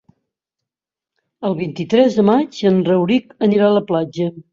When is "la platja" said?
3.77-4.31